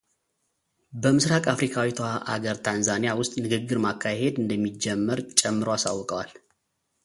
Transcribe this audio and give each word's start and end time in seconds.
በምሥራቅ 1.01 1.43
አፍሪካዊቷ 1.53 1.99
አገር 2.35 2.57
ታንዛኒያ 2.67 3.11
ውስጥ 3.21 3.33
ንግግር 3.45 3.79
ማካሄድ 3.85 4.35
እንደሚጀምር 4.43 5.21
ጨምረው 5.41 5.75
አሳውቀዋል። 5.77 6.33